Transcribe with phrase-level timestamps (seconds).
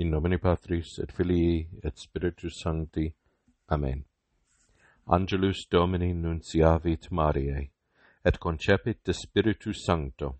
[0.00, 3.12] in nomine Patris et Filii et Spiritus Sancti.
[3.68, 4.04] Amen.
[5.08, 7.70] Angelus Domini nunciavit Mariae,
[8.24, 10.36] et concepit de Spiritus Sancto.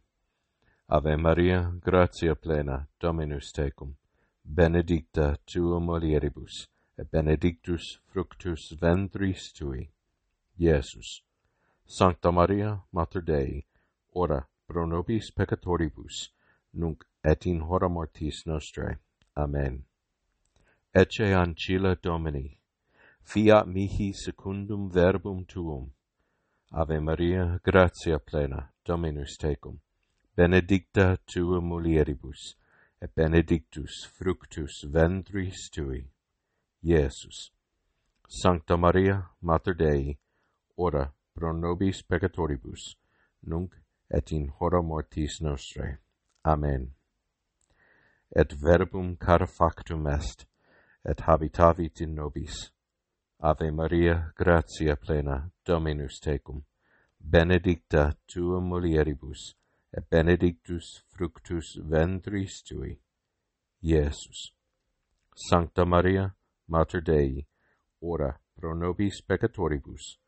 [0.89, 3.97] Ave Maria, gratia plena, Dominus tecum,
[4.45, 9.91] benedicta tu mulieribus, et benedictus fructus ventris tui.
[10.61, 11.23] Iesus.
[11.85, 13.65] Sancta Maria, Mater Dei,
[14.15, 16.31] ora pro nobis peccatoribus,
[16.75, 18.99] nunc et in hora mortis nostrae
[19.39, 19.85] Amen.
[20.93, 22.59] Ecce ancilla Domini,
[23.23, 25.93] fiat mihi secundum verbum tuum.
[26.73, 29.79] Ave Maria, gratia plena, Dominus tecum.
[30.37, 32.57] Benedicta tua mulieribus,
[33.01, 36.11] et benedictus fructus ventris tui.
[36.83, 37.53] Iesus.
[38.27, 40.19] Sancta Maria, Mater Dei,
[40.77, 42.97] ora pro nobis peccatoribus,
[43.47, 43.73] nunc
[44.11, 45.99] et in hora mortis nostrae.
[46.45, 46.98] Amen
[48.35, 50.47] et verbum car factum est,
[51.05, 52.71] et habitavit in nobis.
[53.41, 56.63] Ave Maria, gratia plena, Dominus tecum,
[57.21, 59.55] benedicta tua mulieribus,
[59.97, 62.99] et benedictus fructus ventris tui,
[63.83, 64.53] Iesus.
[65.35, 66.35] Sancta Maria,
[66.67, 67.47] Mater Dei,
[68.03, 70.19] ora pro nobis peccatoribus,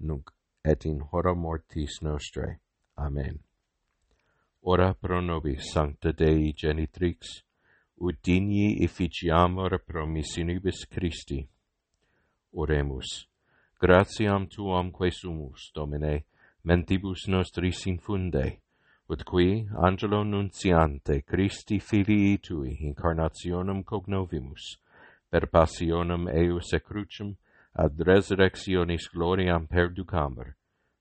[0.00, 0.30] nunc
[0.64, 2.58] et in hora mortis nostrae.
[2.98, 3.38] Amen.
[4.62, 7.42] Ora pro nobis, Sancta Dei Genitrix,
[7.98, 11.48] ut digni efficiamur promissionibus Christi.
[12.52, 13.26] Oremus.
[13.80, 16.24] Gratiam tuamque sumus, Domine,
[16.64, 18.58] mentibus nostris infunde,
[19.08, 24.78] ut qui angelo nunciante Christi filii tui incarnationem cognovimus,
[25.30, 27.36] per passionem eius et crucem
[27.74, 30.54] ad resurrectionis gloriam perducamur,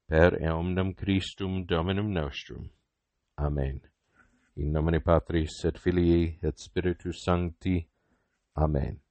[0.08, 2.70] per eomnem Christum Dominum nostrum.
[3.38, 3.82] Amen.
[4.58, 7.89] In nomine Patris et Filii et Spiritus Sancti.
[8.56, 9.05] Amen.